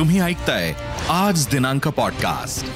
[0.00, 0.74] तुम्ही ऐकताय
[1.08, 2.66] आज दिनांक पॉडकास्ट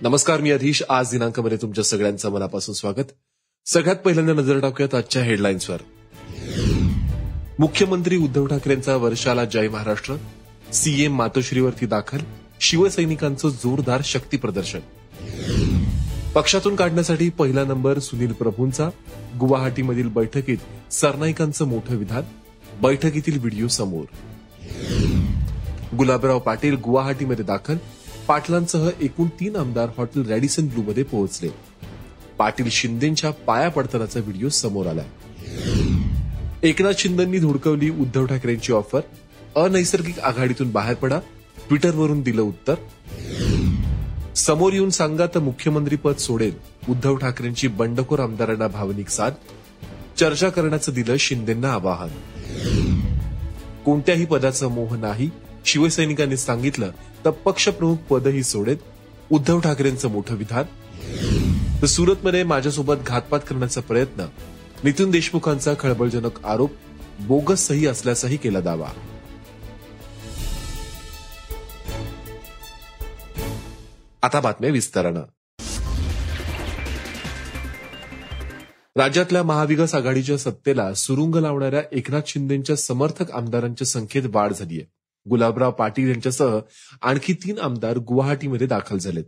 [0.00, 0.82] नमस्कार मी अधीश.
[0.88, 3.12] आज दिनांकामध्ये तुमच्या सगळ्यांचं मनापासून स्वागत.
[3.66, 5.78] सगळ्यात पहिल्यांदा नजर टाकूयात आजच्या हेडलाईन्सवर
[7.58, 10.14] मुख्यमंत्री उद्धव ठाकरेंचा वर्षाला जय महाराष्ट्र.
[10.72, 12.18] सीएम मातोश्रीवरती दाखल.
[12.60, 14.80] शिवसैनिकांचं जोरदार शक्ती प्रदर्शन.
[16.34, 18.88] पक्षातून काढण्यासाठी पहिला नंबर सुनील प्रभूंचा.
[19.40, 22.22] गुवाहाटीमधील बैठकीत सरनाईकांचं मोठं विधान.
[22.82, 24.04] बैठकीतील व्हिडिओ समोर.
[25.96, 27.76] गुलाबराव पाटील गुवाहाटीमध्ये दाखल
[28.28, 31.48] पाटलांसह एकूण तीन आमदार हॉटेल रॅडिसन ब्लू मध्ये पोहोचले.
[32.38, 35.02] पाटील शिंदेच्या पाया पडतानाचा व्हिडिओ समोर आला.
[36.62, 39.00] एकनाथ शिंदेंनी धुडकवली उद्धव ठाकरेंची ऑफर
[39.56, 41.18] अनैसर्गिक आघाडीतून बाहेर पडा
[41.68, 42.74] ट्विटरवरून दिलं उत्तर.
[44.34, 46.54] समोर येऊन सांगा तर मुख्यमंत्री पद सोडेल
[46.88, 49.30] उद्धव ठाकरेंची बंडखोर आमदारांना भावनिक साथ
[50.18, 52.08] चर्चा करण्याचं दिलं शिंदेंना आवाहन.
[53.84, 55.30] कोणत्याही पदाचा मोह नाही
[55.68, 56.90] शिवसैनिकांनी सांगितलं
[57.24, 58.76] तर पक्षप्रमुख पदही सोडेत
[59.30, 60.64] उद्धव ठाकरेंचं मोठं विधान.
[61.82, 64.24] तर सुरतमध्ये माझ्यासोबत घातपात करण्याचा प्रयत्न
[64.84, 66.70] नितीन देशमुखांचा खळबळजनक आरोप
[67.20, 68.88] बोगस सही असल्याचाही केला दावा.
[74.22, 75.22] आता बातम्या विस्तारानं.
[78.96, 84.82] राज्यातल्या महाविकास आघाडीच्या सत्तेला सुरुंग लावणाऱ्या एकनाथ शिंदेच्या समर्थक आमदारांच्या संख्येत वाढ झालीय.
[85.28, 86.58] गुलाबराव पाटील यांच्यासह
[87.02, 89.24] आणखी तीन आमदार गुवाहाटीमध्ये दाखल झालेत.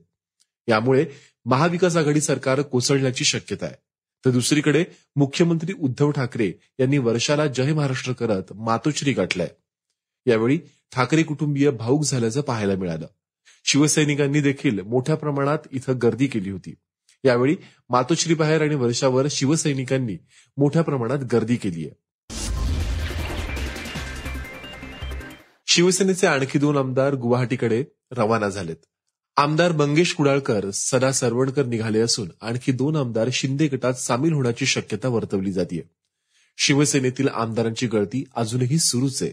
[0.68, 1.04] यामुळे
[1.44, 3.74] महाविकास आघाडी सरकार कोसळण्याची शक्यता आहे.
[4.24, 4.84] तर दुसरीकडे
[5.16, 9.48] मुख्यमंत्री उद्धव ठाकरे यांनी वर्षाला जय महाराष्ट्र करत मातोश्री गाठलाय.
[10.26, 10.58] यावेळी
[10.92, 13.06] ठाकरे कुटुंबीय भाऊक झाल्याचं पाहायला मिळालं.
[13.64, 16.74] शिवसैनिकांनी देखील मोठ्या प्रमाणात इथं गर्दी केली होती.
[17.24, 17.56] यावेळी
[17.88, 20.16] मातोश्री बाहेर आणि वर्षावर शिवसैनिकांनी
[20.56, 21.94] मोठ्या प्रमाणात गर्दी केली आहे
[25.72, 28.76] शिवसेनेचे आणखी दोन आमदार गुवाहाटीकडे रवाना झालेत.
[29.36, 35.08] आमदार मंगेश कुडाळकर सदा सरवणकर निघाले असून आणखी दोन आमदार शिंदे गटात सामील होण्याची शक्यता
[35.08, 35.90] वर्तवली जाते
[36.58, 39.32] शिवसेनेतील आमदारांची गळती अजूनही सुरूच आहे.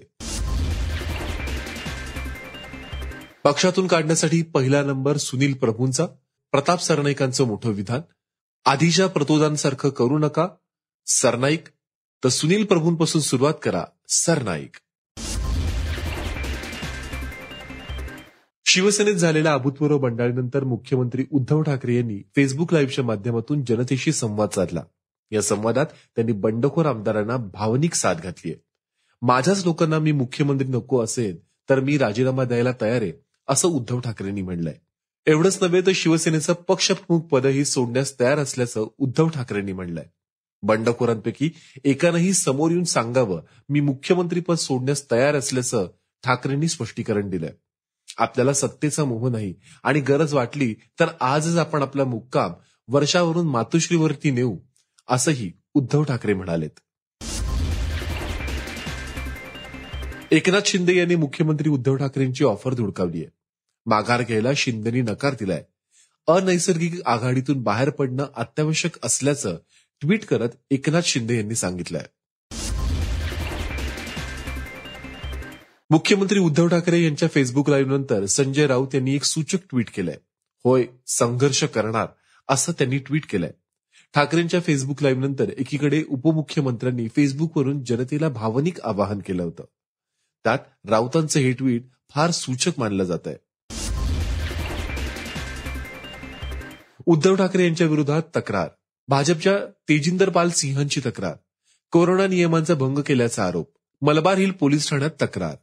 [3.43, 6.05] पक्षातून काढण्यासाठी पहिला नंबर सुनील प्रभूंचा
[6.51, 8.01] प्रताप सरनाईकांचं मोठं विधान.
[8.65, 10.47] आधीच्या प्रतोदांसारखं करू नका.
[11.07, 11.63] सरनाईक
[12.23, 14.75] तर सुनील प्रभूंपासून सुरुवात करा सरनाईक.
[18.69, 24.83] शिवसेनेत झालेल्या अभूतपूर्व बंडाळीनंतर मुख्यमंत्री उद्धव ठाकरे यांनी फेसबुक लाईव्हच्या माध्यमातून जनतेशी संवाद साधला.
[25.31, 25.85] या संवादात
[26.15, 28.59] त्यांनी बंडखोर आमदारांना भावनिक साथ घातली आहे
[29.21, 31.37] माझ्याच लोकांना मी मुख्यमंत्री नको असेल
[31.69, 33.11] तर मी राजीनामा द्यायला तयार आहे
[33.47, 34.75] असं उद्धव ठाकरेंनी म्हणलंय.
[35.25, 40.05] एवढंच नव्हे तर शिवसेनेचं पक्षप्रमुख पदही सोडण्यास तयार असल्याचं उद्धव ठाकरेंनी म्हणलंय.
[40.61, 41.49] बंडखोरांपैकी
[41.83, 45.87] एकानंही समोर येऊन सांगावं मी मुख्यमंत्रीपद सोडण्यास तयार असल्याचं
[46.23, 47.53] ठाकरेंनी स्पष्टीकरण दिलंय.
[48.17, 52.53] आपल्याला सत्तेचा मोह नाही आणि गरज वाटली तर आजच आपण आपला मुक्काम
[52.87, 54.57] वर्षावरून मातोश्रीवरती नेऊ
[55.09, 56.79] असंही उद्धव ठाकरे म्हणालेत.
[60.31, 63.31] एकनाथ शिंदे यांनी मुख्यमंत्री उद्धव ठाकरेंची ऑफर धुडकावली आहे.
[63.85, 65.63] माघार घ्यायला शिंदेनी नकार दिलाय.
[66.27, 69.57] अनैसर्गिक आघाडीतून बाहेर पडणं अत्यावश्यक असल्याचं
[70.01, 72.03] ट्विट करत एकनाथ शिंदे यांनी सांगितलंय.
[75.89, 80.17] मुख्यमंत्री उद्धव ठाकरे यांच्या फेसबुक लाईव्ह नंतर संजय राऊत यांनी एक सूचक ट्विट केलंय.
[80.63, 82.07] होय संघर्ष करणार
[82.49, 83.51] असं त्यांनी ट्विट केलंय.
[84.15, 89.63] ठाकरेंच्या फेसबुक लाईव्ह नंतर एकीकडे उपमुख्यमंत्र्यांनी फेसबुकवरून जनतेला भावनिक आवाहन केलं होतं.
[90.43, 90.59] त्यात
[90.89, 93.35] राऊतांचं हे ट्विट फार सूचक मानलं जात आहे
[97.05, 98.67] उद्धव ठाकरे यांच्या विरोधात तक्रार.
[99.07, 99.57] भाजपच्या
[99.89, 101.33] तेजिंदर पाल सिंहांची तक्रार.
[101.91, 103.73] कोरोना नियमांचा भंग केल्याचा आरोप.
[104.01, 105.55] मलबार हिल पोलीस ठाण्यात तक्रार.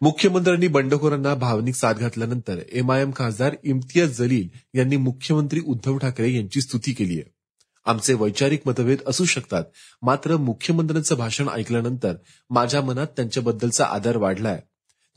[0.00, 6.92] मुख्यमंत्र्यांनी बंडखोरांना भावनिक साथ घातल्यानंतर एमआयएम खासदार इम्तियाज जलील यांनी मुख्यमंत्री उद्धव ठाकरे यांची स्तुती
[6.92, 7.30] केली आहे.
[7.86, 9.64] आमचे वैचारिक मतभेद असू शकतात
[10.02, 12.14] मात्र मुख्यमंत्र्यांचं भाषण ऐकल्यानंतर
[12.50, 14.60] माझ्या मनात त्यांच्याबद्दलचा आदर वाढलाय.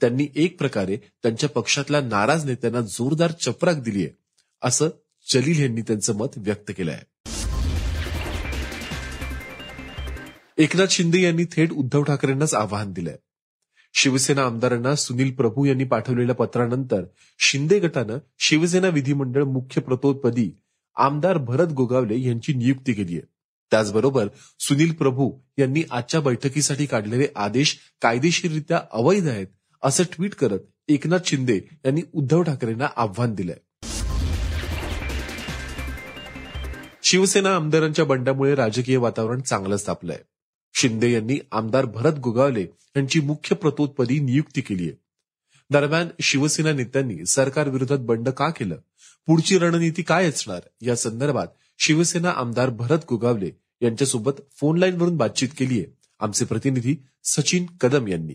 [0.01, 4.07] त्यांनी एक प्रकारे त्यांच्या पक्षातल्या नाराज नेत्यांना जोरदार चपराक दिलीय
[4.61, 4.89] असं
[5.33, 7.03] जलील यांनी त्यांचं मत व्यक्त केलं आहे.
[10.57, 13.17] एकनाथ शिंदे यांनी थेट उद्धव ठाकरेंनाच आवाहन दिलंय.
[13.93, 17.03] शिवसेना आमदारांना सुनील प्रभू यांनी पाठवलेल्या पत्रानंतर
[17.39, 20.51] शिंदे गटानं शिवसेना विधिमंडळ मुख्य प्रतोदपदी
[20.95, 23.27] आमदार भरत गोगावले यांची नियुक्ती केली आहे.
[23.71, 24.27] त्याचबरोबर
[24.59, 29.47] सुनील प्रभू यांनी आजच्या बैठकीसाठी काढलेले आदेश कायदेशीररित्या अवैध आहेत
[29.83, 33.57] असं ट्विट करत एकनाथ शिंदे यांनी उद्धव ठाकरेंना आव्हान दिलंय.
[37.03, 40.19] शिवसेना आमदारांच्या बंडामुळे राजकीय वातावरण चांगलंच तापलंय.
[40.73, 42.61] शिंदे यांनी आमदार भरत गोगावले
[42.95, 44.97] यांची मुख्य प्रतोदपदी नियुक्ती केली आहे.
[45.69, 48.75] दरम्यान शिवसेना नेत्यांनी सरकारविरोधात बंड का केलं?
[49.27, 50.59] पुढची रणनीती काय असणार?
[50.81, 51.47] या संदर्भात
[51.79, 53.51] शिवसेना आमदार भरत गोगावले
[53.81, 55.85] यांच्यासोबत फोन लाईनवरून बातचीत केली आहे.
[56.19, 58.33] आमचे प्रतिनिधी सचिन कदम यांनी.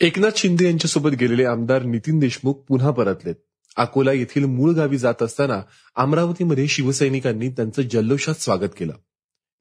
[0.00, 3.34] एकनाथ शिंदे यांच्यासोबत गेलेले आमदार नितीन देशमुख पुन्हा परतलेत.
[3.76, 5.62] अकोला येथील मूळ गावी जात असताना
[5.94, 8.92] अमरावतीमध्ये शिवसैनिकांनी त्यांचं जल्लोषात स्वागत केलं.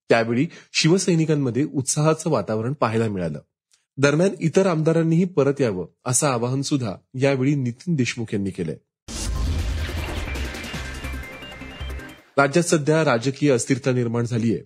[0.09, 3.39] त्यावेळी शिवसैनिकांमध्ये उत्साहाचं वातावरण पाहायला मिळालं.
[3.97, 8.77] दरम्यान इतर आमदारांनीही परत यावं असं आवाहन सुद्धा यावेळी नितीन देशमुख यांनी केलंय.
[12.37, 14.63] राज्यात सध्या राजकीय अस्थिरता निर्माण झालीये.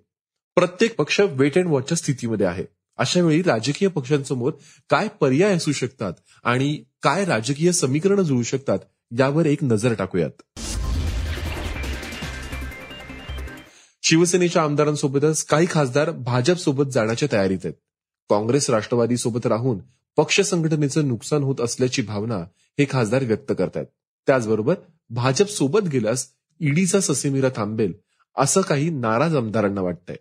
[0.55, 2.63] प्रत्येक पक्ष वेट अँड वॉचच्या स्थितीमध्ये आहे.
[2.97, 4.51] अशा वेळी राजकीय पक्षांसमोर
[4.89, 8.79] काय पर्याय असू शकतात आणि काय राजकीय समीकरणं जुळू शकतात
[9.11, 10.59] यावर एक नजर टाकूयात.
[14.03, 17.73] शिवसेनेच्या आमदारांसोबतच काही खासदार भाजप सोबत जाण्याच्या तयारीत आहेत.
[18.29, 19.79] काँग्रेस राष्ट्रवादी सोबत राहून
[20.17, 22.37] पक्ष संघटनेचं नुकसान होत असल्याची भावना
[22.79, 23.85] हे खासदार व्यक्त करतात
[24.27, 24.75] त्याचबरोबर
[25.09, 26.27] भाजप सोबत गेल्यास
[26.61, 27.93] ईडीचा ससेमिरा थांबेल
[28.37, 30.15] असं काही नाराज आमदारांना वाटतंय.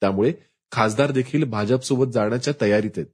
[0.00, 0.32] त्यामुळे
[0.72, 3.06] खासदार देखील भाजपसोबत जाण्याच्या तयारीत आहेत.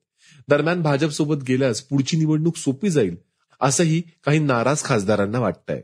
[0.49, 3.17] दरम्यान भाजपसोबत गेल्यास पुढची निवडणूक सोपी जाईल
[3.61, 5.81] असंही काही नाराज खासदारांना वाटतंय.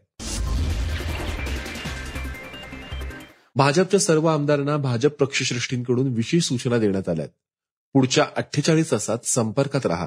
[3.54, 7.28] भाजपच्या सर्व आमदारांना भाजप पक्षश्रेष्ठींकडून विशेष सूचना देण्यात आल्यात.
[7.92, 10.06] पुढच्या अठ्ठेचाळीस तासात संपर्कात राहा.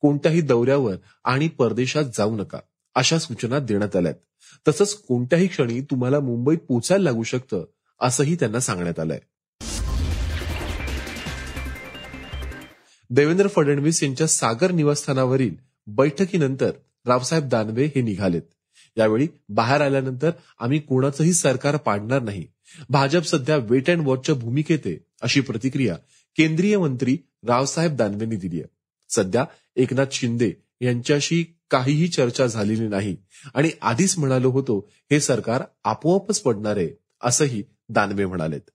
[0.00, 0.94] कोणत्याही दौऱ्यावर
[1.24, 2.58] आणि परदेशात जाऊ नका
[2.94, 4.14] अशा सूचना देण्यात आल्यात.
[4.68, 7.64] तसंच कोणत्याही क्षणी तुम्हाला मुंबईत पोचायला लागू शकतं
[8.00, 9.20] असंही त्यांना सांगण्यात आलंय.
[13.10, 15.54] देवेंद्र फडणवीस यांच्या सागर निवासस्थानावरील
[15.86, 16.70] बैठकीनंतर
[17.06, 18.42] रावसाहेब दानवे हे निघालेत.
[18.96, 22.46] यावेळी बाहेर आल्यानंतर आम्ही कोणाचंही सरकार पाडणार नाही.
[22.88, 25.96] भाजप सध्या वेट अँड वॉचच्या भूमिकेत आहे अशी प्रतिक्रिया
[26.36, 27.16] केंद्रीय मंत्री
[27.46, 28.68] रावसाहेब दानवेंनी दिली आहे.
[29.10, 29.44] सध्या
[29.76, 33.16] एकनाथ शिंदे यांच्याशी काहीही चर्चा झालेली नाही
[33.54, 34.78] आणि आधीच म्हणालो होतो
[35.10, 36.88] हे सरकार आपोआपच पडणार आहे
[37.22, 38.70] असंही दानवे म्हणालेत.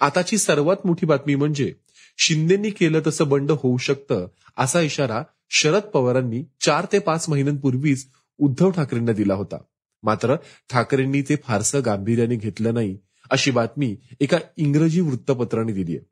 [0.00, 1.72] आताची सर्वात मोठी बातमी म्हणजे
[2.18, 4.26] शिंदेंनी केलं तसं बंड होऊ शकतं
[4.56, 8.06] असा इशारा शरद पवारांनी चार ते पाच महिन्यांपूर्वीच
[8.38, 9.56] उद्धव ठाकरेंना दिला होता.
[10.02, 10.36] मात्र
[10.70, 12.98] ठाकरेंनी ते फारसं गांभीर्याने घेतलं नाही
[13.30, 16.04] अशी बातमी एका इंग्रजी वृत्तपत्राने दिली आहे.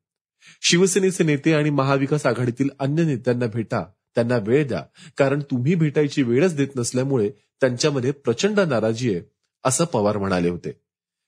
[0.62, 3.84] शिवसेनेचे नेते आणि महाविकास आघाडीतील अन्य नेत्यांना भेटा
[4.14, 4.82] त्यांना वेळ द्या
[5.16, 7.30] कारण तुम्ही भेटायची वेळच देत नसल्यामुळे
[7.60, 9.22] त्यांच्यामध्ये प्रचंड नाराजी आहे
[9.64, 10.72] असं पवार म्हणाले होते.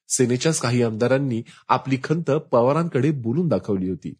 [0.08, 4.14] सेनेच्याच काही आमदारांनी आपली खंत पवारांकडे बोलून दाखवली होती.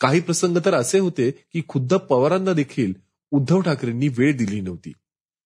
[0.00, 2.92] काही प्रसंग तर असे होते की खुद्द पवारांना देखील
[3.30, 4.92] उद्धव ठाकरेंनी वेळ दिली नव्हती.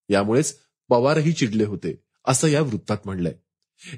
[0.09, 0.59] यामुळेच
[0.89, 1.95] पवारही चिडले होते
[2.27, 3.35] असं या वृत्तात म्हणलंय.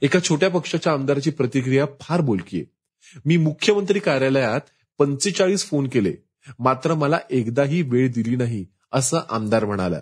[0.03, 4.61] एका छोट्या पक्षाच्या आमदाराची प्रतिक्रिया फार बोलकी आहे मी मुख्यमंत्री कार्यालयात
[4.99, 6.13] पंचेचाळीस फोन केले
[6.59, 10.01] मात्र मला एकदाही वेळ दिली नाही असं आमदार म्हणाला.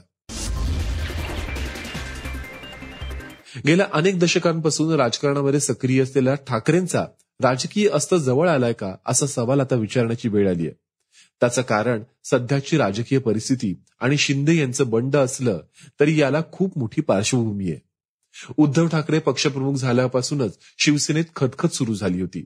[3.67, 7.07] गेल्या अनेक दशकांपासून राजकारणामध्ये सक्रिय असलेल्या ठाकरेंचा
[7.43, 8.95] राजकीय अस्त जवळ आलाय का?
[9.07, 10.75] असा सवाल आता विचारण्याची वेळ आली आहे
[11.41, 15.61] त्याचं कारण सध्याची राजकीय परिस्थिती आणि शिंदे यांचं बंड असलं
[16.01, 17.81] तरी याला खूप मोठी पार्श्वभूमी आहे.
[18.57, 22.45] उद्धव ठाकरे पक्षप्रमुख झाल्यापासूनच शिवसेनेत खतखत सुरू झाली होती.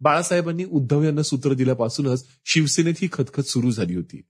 [0.00, 4.22] बाळासाहेबांनी उद्धव यांना सूत्र दिल्यापासूनच शिवसेनेत ही खतखत सुरू झाली होती.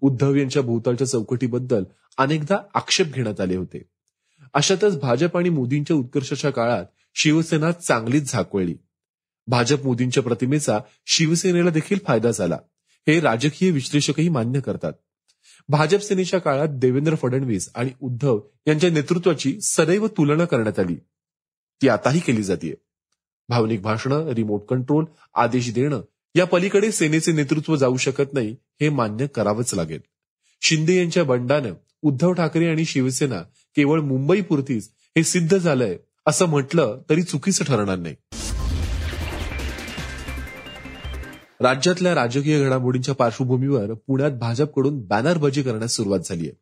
[0.00, 1.84] उद्धव यांच्या भोवतालच्या चौकटीबद्दल
[2.18, 3.82] अनेकदा आक्षेप घेण्यात आले होते.
[4.54, 6.84] अशातच भाजप आणि मोदींच्या उत्कर्षाच्या काळात
[7.14, 8.74] शिवसेना चांगलीच झाकवळली
[9.46, 12.58] भाजप मोदींच्या प्रतिमेचा शिवसेनेला देखील फायदा झाला.
[13.08, 14.92] हे राजकीय विश्लेषकही मान्य करतात.
[15.68, 20.94] भाजप सेनेच्या काळात देवेंद्र फडणवीस आणि उद्धव यांच्या नेतृत्वाची सदैव तुलना करण्यात आली.
[21.82, 22.74] ती आताही केली जाते
[23.48, 26.00] भावनिक भाषणं रिमोट कंट्रोल आदेश देणं
[26.34, 30.00] या पलीकडे सेनेचे नेतृत्व जाऊ शकत नाही हे मान्य करावंच लागेल.
[30.62, 33.42] शिंदे यांच्या बंडानं उद्धव ठाकरे आणि शिवसेना
[33.76, 38.14] केवळ मुंबईपुरतीच हे सिद्ध झालंय असं म्हटलं तरी चुकीचं ठरणार नाही.
[41.62, 46.58] राज्यातल्या राजकीय घडामोडींच्या पार्श्वभूमीवर पुण्यात भाजपकडून बॅनरबाजी करण्यास सुरुवात झाली आहे.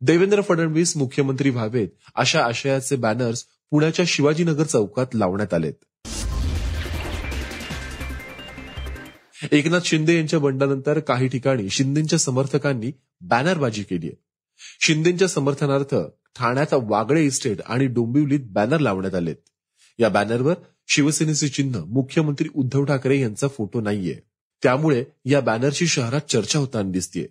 [0.00, 5.72] देवेंद्र फडणवीस मुख्यमंत्री व्हावेत अशा आशयाचे बॅनर्स पुण्याच्या शिवाजीनगर चौकात लावण्यात आलेत.
[9.52, 14.22] एकनाथ शिंदे यांच्या बंडानंतर काही ठिकाणी शिंदेच्या समर्थकांनी बॅनरबाजी केली आहे.
[14.80, 15.94] शिंदेच्या समर्थनार्थ
[16.38, 19.36] ठाण्यात वागळे इस्टेट आणि डोंबिवलीत बॅनर लावण्यात आलेत.
[19.98, 20.54] या बॅनरवर
[20.88, 24.27] शिवसेनेचे चिन्ह मुख्यमंत्री उद्धव ठाकरे यांचा फोटो नाहीये.
[24.62, 27.26] त्यामुळे या बॅनरची शहरात चर्चा होताना दिसतीये.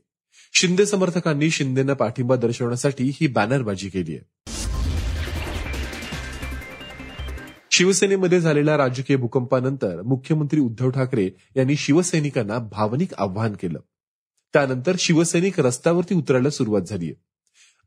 [0.53, 4.51] शिंदे समर्थकांनी शिंदेना पाठिंबा दर्शवण्यासाठी ही बॅनरबाजी केली आहे.
[7.71, 13.79] शिवसेनेमध्ये झालेल्या राजकीय भूकंपानंतर मुख्यमंत्री उद्धव ठाकरे यांनी शिवसैनिकांना भावनिक आव्हान केलं.
[14.53, 17.13] त्यानंतर शिवसैनिक रस्त्यावरती उतरायला सुरुवात झालीय.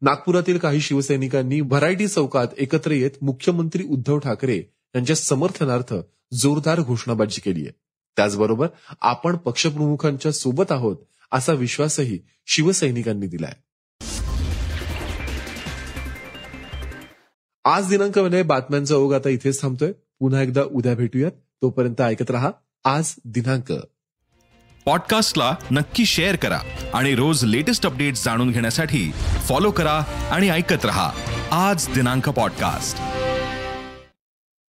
[0.03, 4.57] नागपुरातील काही शिवसैनिकांनी व्हरायटी चौकात एकत्र येत मुख्यमंत्री उद्धव ठाकरे
[4.95, 5.95] यांच्या समर्थनार्थ
[6.33, 7.80] जोरदार घोषणाबाजी केली आहे
[8.17, 8.67] त्याचबरोबर
[9.01, 10.97] आपण पक्षप्रमुखांच्या सोबत आहोत
[11.33, 13.53] असा विश्वासही शिवसैनिकांनी दिलाय.
[17.65, 19.93] आज दिनांकामध्ये बातम्यांचा ओघ आता इथेच थांबतोय.
[19.93, 21.33] पुन्हा एकदा उद्या भेटूयात.
[21.63, 22.51] तोपर्यंत ऐकत रहा
[22.85, 23.73] आज दिनांक.
[24.85, 26.61] पॉडकास्टला नक्की शेअर करा
[26.95, 29.13] आणि रोज लेटेस्ट अपडेट्स जाणून घेण्यासाठी
[29.49, 29.99] फॉलो करा
[30.31, 31.13] आणि ऐकत रहा
[31.51, 33.10] आज दिनांक पॉडकास्ट.